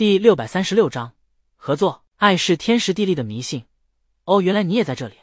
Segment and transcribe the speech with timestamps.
[0.00, 1.12] 第六百三十六章
[1.56, 2.06] 合作。
[2.16, 3.66] 爱是天时地利的迷信。
[4.24, 5.16] 哦，原来你也在这里。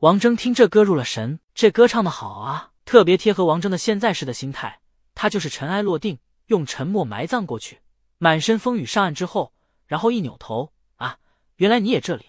[0.00, 4.82] 王峥听这歌入了神，这歌唱的好啊，特别贴合王峥的现在时的心态。
[5.14, 7.80] 他就是尘埃落定，用沉默埋葬过去，
[8.18, 9.54] 满身风雨上岸之后，
[9.86, 11.16] 然后一扭头啊，
[11.56, 12.26] 原来你也这里。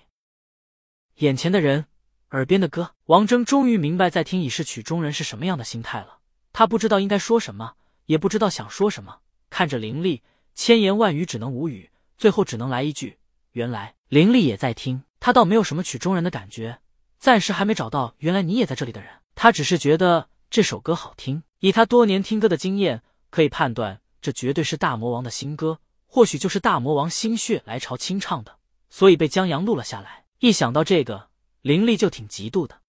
[1.15, 1.87] 眼前的人，
[2.29, 6.19] 耳边的歌，王峥终于明白在听已是曲中人是什么样的心态了。
[6.53, 7.73] 他不知道应该说什么，
[8.05, 10.23] 也不知道想说什么，看着林丽，
[10.55, 13.19] 千言万语只能无语，最后只能来一句。
[13.51, 16.79] 原来林丽也在听，他倒没有什么曲中人的感觉，
[17.19, 19.11] 暂时还没找到原来你也在这里的人。
[19.35, 28.57] 他只是觉得这首歌好听，以他多年听歌的经验，可以判断这绝对是大魔王的新歌，或许就是大魔王心血来潮清唱的，
[28.89, 30.25] 所以被江阳录了下来。
[30.39, 31.29] 一想到这个，
[31.61, 32.79] 林丽就挺嫉妒的。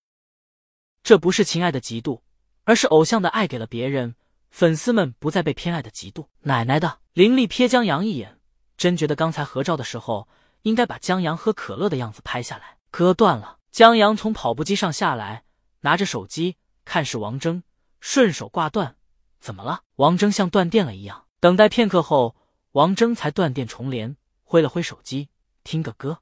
[1.03, 2.21] 这不是情爱的嫉妒，
[2.65, 4.15] 而是偶像的爱给了别人，
[4.51, 6.27] 粉丝们不再被偏爱的嫉妒。
[6.43, 6.99] 奶奶的！
[7.17, 8.39] 林丽瞥江阳一眼，
[8.77, 10.29] 真觉得刚才合照的时候。
[10.61, 12.77] 应该把江阳喝可乐的样子拍下来。
[12.91, 15.45] 歌断了，江阳从跑步机上下来，
[15.81, 17.63] 拿着手机看是王峥，
[18.01, 18.97] 顺手挂断。
[19.39, 19.85] 怎么了？
[19.95, 21.27] 王峥像断电了一样。
[21.41, 22.37] 等待片刻后，
[22.73, 25.31] 王峥才断电重连，挥了挥手机，
[25.65, 26.21] 听个歌。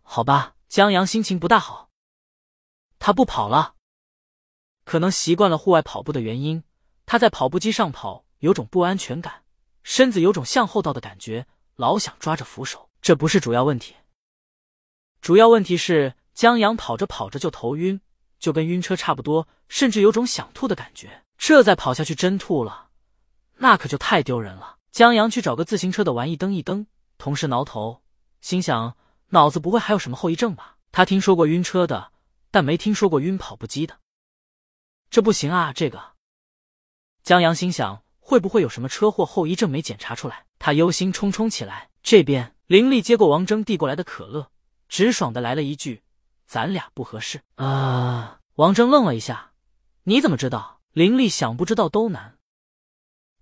[0.00, 1.90] 好吧，江阳心情不大好，
[2.98, 3.74] 他不跑了。
[4.84, 6.64] 可能习惯了户外跑步的原因，
[7.04, 9.42] 他在跑步机上跑有种不安全感，
[9.84, 11.46] 身子有种向后倒的感觉，
[11.76, 12.90] 老想抓着扶手。
[13.00, 13.94] 这不是主要问题，
[15.20, 18.00] 主要问题是江阳跑着跑着就头晕，
[18.38, 21.22] 就跟晕车差不多，甚至有种想吐的感觉。
[21.36, 22.88] 这再跑下去真吐了，
[23.56, 24.78] 那可就太丢人了。
[24.90, 26.86] 江阳去找个自行车的玩意蹬一蹬，
[27.18, 28.02] 同时挠头，
[28.40, 28.96] 心想
[29.28, 30.78] 脑子不会还有什么后遗症吧？
[30.92, 32.12] 他听说过晕车的，
[32.50, 33.98] 但没听说过晕跑步机的。
[35.10, 35.72] 这不行啊！
[35.72, 36.14] 这个，
[37.22, 40.46] 江阳心想会不会有什么车祸后遗症没检查出来？
[40.58, 41.90] 他忧心忡忡起来。
[42.02, 42.52] 这边。
[42.66, 44.50] 林丽接过王峥递过来的可乐，
[44.88, 46.02] 直爽的来了一句
[46.48, 48.40] ：“咱俩不合适。”啊！
[48.54, 49.52] 王峥愣了一下
[50.04, 52.38] ：“你怎么知道？”林丽想不知道都难。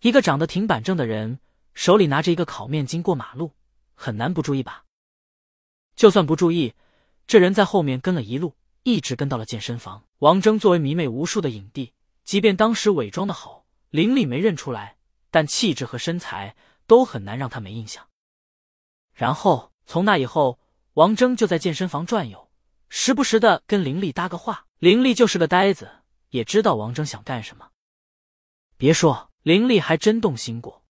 [0.01, 1.39] 一个长得挺板正的人，
[1.73, 3.53] 手里拿着一个烤面筋过马路，
[3.95, 4.87] 很难不注意吧？
[5.95, 6.75] 就算不注意，
[7.29, 10.03] 这人在后面跟了一路，一直跟到了健身房。
[10.19, 11.93] 王峥作为迷妹无数的影帝，
[12.25, 13.62] 即便当时伪装的好，
[13.93, 14.97] 林丽没认出来，
[15.31, 18.09] 但气质和身材都很难让他没印象。
[19.13, 20.59] 然后从那以后，
[20.95, 22.51] 王峥就在健身房转悠，
[22.89, 24.67] 时不时的跟林丽搭个话。
[24.79, 25.91] 林丽就是个呆子，
[26.31, 27.69] 也知道王峥想干什么。
[28.79, 30.83] 别说，林丽还真动心过。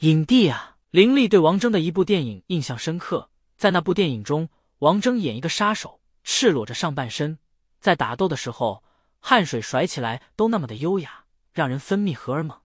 [0.00, 3.30] 影帝啊，林丽对王峥的一部电影印象深刻。
[3.56, 7.38] 在那部电影中，王峥演一个杀手，赤裸着上半身，
[7.80, 8.84] 在打斗的时候，
[9.18, 11.24] 汗水甩起来都那么的优雅，
[11.56, 12.60] 让人分泌荷尔蒙。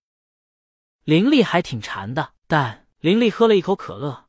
[1.05, 4.25] 林丽还挺馋的，但林丽喝了一口可乐。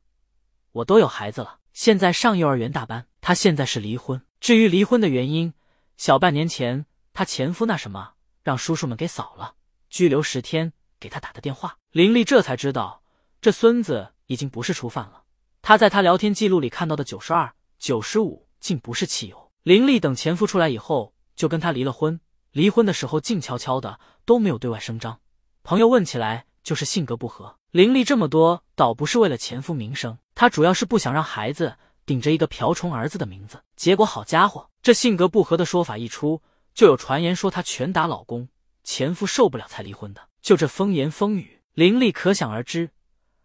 [0.71, 3.07] 我都有孩子了，现在上幼儿园大班。
[3.19, 4.25] 她现在是离婚。
[4.39, 5.53] 至于离婚的原因，
[5.97, 9.55] 小半年前她前夫那什么让叔叔们给扫了，
[9.89, 10.71] 拘留十天。
[10.97, 13.03] 给她打的电话，林丽这才知道
[13.41, 15.23] 这孙子已经不是初犯了。
[15.61, 19.51] 她在他聊天记录里看到的九十二、九十五，竟不是汽油。
[19.63, 22.21] 林丽等前夫出来以后，就跟他离了婚。
[22.53, 25.19] 离婚的时候静悄悄的，都没有对外声张。
[25.63, 27.57] 朋友问起来，就是性格不合。
[27.71, 30.19] 林丽这么多，倒不是为了前夫名声。
[30.35, 36.43] 她主要是不想让孩子顶着一个瓢虫儿子的名字，结果好家伙，这性格不合的说法一出，
[36.75, 38.47] 就有传言说她拳打老公，
[38.83, 40.21] 前夫受不了才离婚的。
[40.39, 42.91] 就这风言风语，林丽可想而知，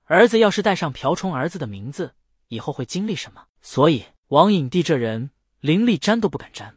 [0.05, 2.15] 儿子要是带上瓢虫儿子的名字，
[2.49, 3.47] 以后会经历什么。
[3.63, 5.31] 所以王影帝这人，
[5.61, 6.77] 林丽沾都不敢沾，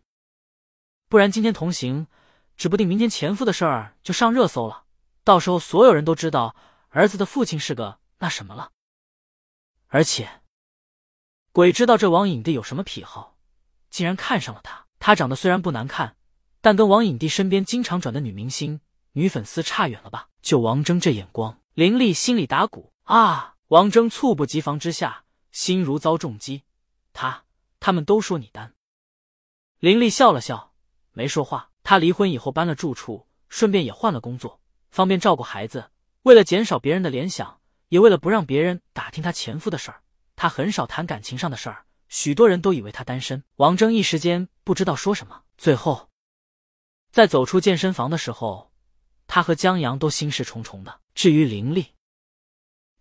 [1.09, 2.08] 不然今天同行，
[2.62, 4.84] 指不定明天前夫的事儿就上热搜了，
[5.24, 6.56] 到时候所有人都知道
[6.90, 8.70] 儿子的父亲是个那什么了。
[9.88, 10.44] 而且，
[11.52, 13.36] 鬼知道这王影帝有什么癖好，
[13.90, 14.86] 竟然看上了他。
[15.00, 16.16] 他长得虽然不难看，
[16.62, 18.80] 但跟王影帝身边经常转的女明星、
[19.14, 20.30] 女粉丝差远了吧？
[20.44, 23.56] 就王峥这眼光，林丽心里打鼓啊！
[23.70, 26.62] 王峥猝不及防之下，心如遭重击。
[27.12, 27.44] 他
[27.80, 28.75] 他们都说你单。
[29.80, 30.75] 林丽笑了笑，
[31.14, 31.70] 没说话。
[31.83, 34.60] 他离婚以后搬了住处，顺便也换了工作，
[34.92, 35.92] 方便照顾孩子。
[36.24, 37.62] 为了减少别人的联想。
[37.92, 40.01] 也为了不让别人打听他前夫的事儿，
[40.38, 41.86] 他很少谈感情上的事儿。
[42.07, 43.44] 许多人都以为他单身。
[43.57, 45.42] 王峥一时间不知道说什么。
[45.57, 46.07] 最后，
[47.12, 48.72] 在走出健身房的时候，
[49.28, 51.01] 他和江阳都心事重重的。
[51.13, 51.88] 至于林丽，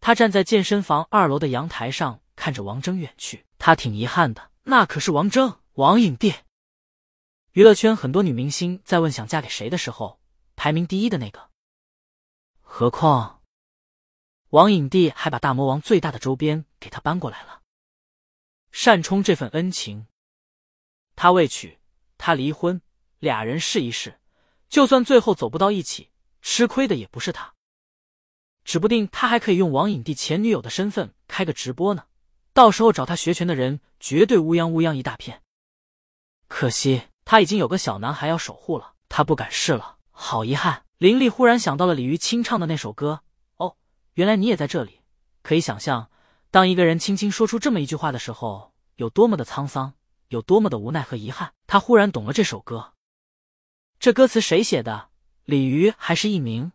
[0.00, 4.50] 他站在健身房二楼的阳台上，看着王峥远去，他挺遗憾的。
[4.64, 6.34] 那可是王峥，王影帝。
[7.52, 10.20] 娱乐圈很多女明星在问想嫁给谁的时候，
[10.54, 11.50] 排名第一的那个。
[12.60, 13.42] 何况。
[14.50, 17.62] 王影帝还把大魔王最大的周边给他搬过来了，
[18.70, 20.06] 单冲这份恩情。
[21.16, 21.80] 他未娶，
[22.18, 22.80] 他离婚，
[23.18, 24.20] 俩人试一试，
[24.68, 26.10] 就算最后走不到一起，
[26.42, 27.54] 吃亏的也不是他。
[28.64, 32.06] 指不定他还可以用王影帝前女友的身份开个直播呢，
[32.52, 35.42] 到时候找他学拳的人绝对乌泱乌泱一大片。
[36.46, 40.82] 可惜他已经有个小男孩要守护了，他不敢试了，好遗憾。
[40.98, 43.20] 林丽忽然想到了李鱼清唱的那首歌，
[43.56, 43.76] 哦，
[44.14, 45.02] 原来你也在这里。
[45.40, 46.10] 可以想象，
[46.50, 49.94] 当一个人轻轻说出这么一句话的时候，有多么的沧桑，
[50.26, 51.52] 有多么的无奈和遗憾。
[51.68, 52.94] 他忽然懂了这首歌，
[54.00, 55.10] 这歌词谁写的？
[55.44, 56.72] 李鱼还是佚名？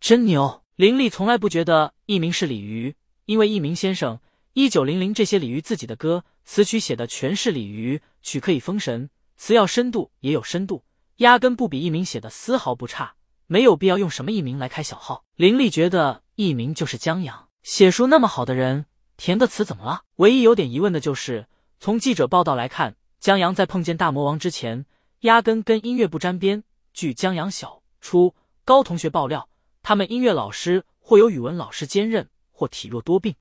[0.00, 0.62] 真牛！
[0.76, 2.96] 林丽从来不觉得佚名是李鱼，
[3.26, 4.18] 因为佚名先生
[4.54, 10.84] 一九零零这些李鱼自己的歌词曲写的全是李鱼，曲可以封神，词要深度也有深度，
[11.16, 13.14] 压根不比佚名写的丝毫不差，
[13.46, 15.24] 没有必要用什么佚名来开小号。
[15.36, 18.86] 林丽觉得佚名就是江阳，写书那么好的人，
[19.16, 20.02] 填的词怎么了？
[20.16, 21.46] 唯一有点疑问的就是，
[21.78, 24.86] 从记者报道来看，江阳在碰见大魔王之前，
[25.20, 26.64] 压根跟音乐不沾边。
[26.92, 28.34] 据江阳小初
[28.64, 29.48] 高同学爆料。
[29.86, 33.34] 他们音乐老师或有语文老师兼任，或体弱多病。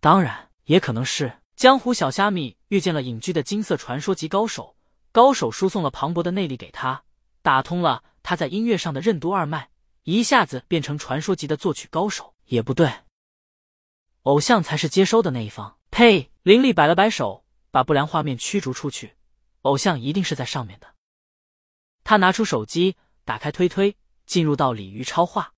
[0.00, 4.74] 当然，也可能是江湖小虾米遇见了隐居的金色传说级高手，
[5.18, 7.02] 高手输送了磅礴的内力给他，
[7.42, 9.68] 打通了他在音乐上的任督二脉，
[10.04, 12.36] 一下子变成传说级的作曲高手。
[12.44, 13.02] 也不对，
[14.22, 15.76] 偶像才是接收的那一方。
[15.90, 16.30] 呸！
[16.44, 19.16] 林立摆了摆手，把不良画面驱逐出去。
[19.62, 20.94] 偶像一定是在上面的。
[22.04, 23.96] 他拿出手机，打开推推。
[24.24, 25.52] 进入到鲤鱼超话，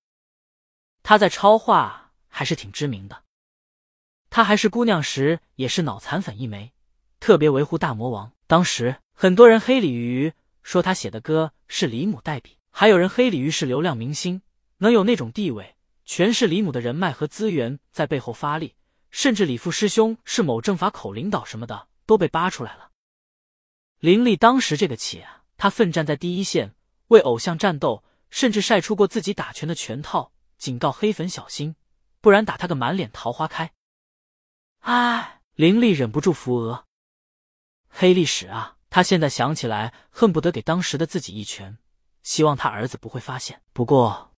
[1.03, 3.25] 他在超话还是挺知名的。
[4.31, 6.73] 他还是姑娘时也是脑残粉一枚，
[7.19, 8.33] 特别维护大魔王。
[8.47, 10.33] 当时很多人黑鲤鱼，
[10.63, 14.41] 说他写的歌是李母代笔，还有人黑鲤鱼是流量明星，
[14.77, 15.75] 能有那种地位，
[16.05, 18.73] 全是李母的人脉和资源在背后发力，
[19.11, 22.89] 甚至李父师兄是某政法口领导什么的都被扒出来了。
[23.99, 26.73] 林立当时这个气啊，他奋战在第一线，
[27.09, 28.03] 为偶像战斗。
[28.31, 31.75] 甚至晒出过自己打拳的拳套，警告黑粉小心，
[32.21, 33.71] 不然打他个满脸桃花开。
[34.79, 36.87] 唉，林立忍不住扶额。
[37.87, 38.77] 黑历史啊！
[38.91, 41.79] 他现在想起来，恨不得给当时的自己一拳，
[42.21, 43.59] 希望他儿子不会发现。
[43.73, 44.33] 不过，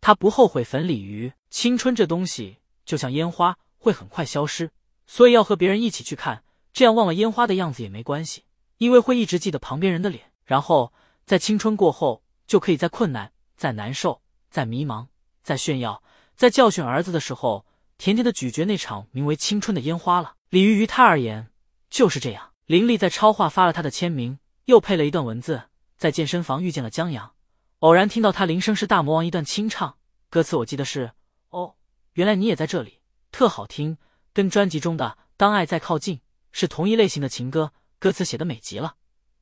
[0.00, 1.32] 他不后悔粉鲤鱼。
[1.50, 4.70] 青春这东西就像烟花，会很快消失，
[5.08, 8.44] 所以要和别人一起去看，这样忘了烟花的样子也没关系，
[8.76, 10.30] 因为会一直记得旁边人的脸。
[10.44, 10.92] 然后
[11.24, 12.22] 在青春过后。
[12.48, 15.08] 就可以在困难、在难受、在迷茫、
[15.42, 16.02] 在炫耀、
[16.34, 17.66] 在教训儿子的时候，
[17.98, 20.32] 甜甜的咀嚼那场名为青春的烟花了。
[20.48, 21.50] 鲤鱼于他而言
[21.90, 22.47] 就是这样。
[22.68, 25.70] 林立在超话发了他的签名，又配了一段文字。
[25.96, 27.32] 在健身房遇见了江阳，
[27.78, 29.96] 偶然听到他铃声是大魔王一段清唱，
[30.28, 31.12] 歌词我记得是：
[31.48, 31.76] 哦，
[32.12, 33.00] 原来你也在这里，
[33.32, 33.96] 特好听，
[34.34, 36.16] 跟专辑中的《当爱在靠近》
[36.52, 38.96] 是同一类型的情歌，歌词写的美极了。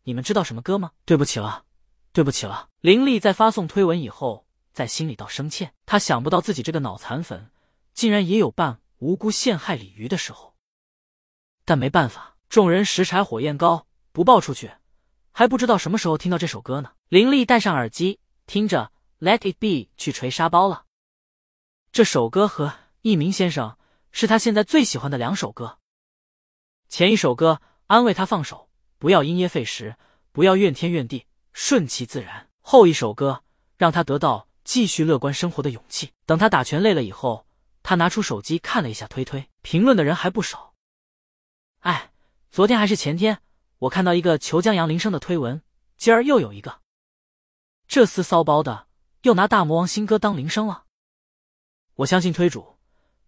[0.04, 0.92] 你们知道什么歌吗？
[1.04, 1.64] 对不起了。
[2.12, 5.74] 对不起了，林立在发送推文以后，在心里道声歉。
[5.84, 7.50] 他想不到自己这个脑残粉，
[7.92, 10.54] 竟然也有扮无辜陷害鲤鱼的时候。
[11.64, 14.72] 但没办法，众人拾柴火焰高，不爆出去，
[15.32, 16.92] 还不知道什么时候听到这首歌呢。
[17.08, 18.90] 林立戴上耳机，听着
[19.24, 20.84] 《Let It Be》去捶沙包了。
[21.92, 22.72] 这首歌和
[23.02, 23.76] 佚名先生
[24.12, 25.78] 是他现在最喜欢的两首歌。
[26.88, 29.96] 前一首歌安慰他放手，不要因噎废食，
[30.32, 31.26] 不要怨天怨地。
[31.52, 32.50] 顺其自然。
[32.60, 33.42] 后一首歌
[33.78, 36.12] 让他得到继续乐观生活的勇气。
[36.26, 37.46] 等他打拳累了以后，
[37.82, 40.74] 他拿出手机看了一下推推，评论的人还不少。
[41.80, 42.10] 哎，
[42.56, 43.42] 昨天还是前天，
[43.80, 45.60] 我看到一个求江阳铃声的推文，
[45.98, 46.80] 今儿又有一个，
[47.86, 48.86] 这厮骚包的
[49.24, 50.86] 又拿大魔王新歌当铃声了。
[51.96, 52.78] 我相信推主，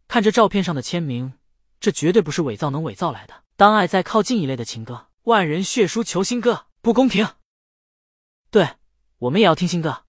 [0.06, 1.34] 看这照片上的签名，
[1.78, 3.44] 这绝对不是伪造能伪造来的。
[3.54, 7.28] 当爱再靠近一类的情歌，万人血书求新歌，不公平。
[8.50, 8.76] 对，
[9.18, 10.06] 我们也要听新歌。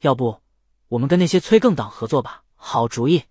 [0.00, 0.40] 要不，
[0.88, 2.44] 我们跟那些催更党合作吧？
[2.54, 3.24] 好主意。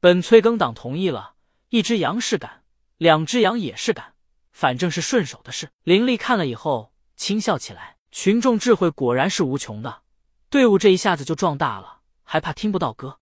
[0.00, 1.36] 本催更党同意了，
[1.68, 2.64] 一只羊是赶，
[2.98, 4.12] 两只羊也是赶，
[4.52, 5.70] 反正是顺手的事。
[5.84, 10.02] 林立看了以后轻笑起来，群众智慧果然是无穷的，
[10.50, 13.18] 队伍这一下子就壮大了，还怕听不到歌。